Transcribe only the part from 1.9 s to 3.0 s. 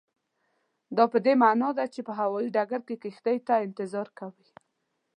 چې په هوایي ډګر کې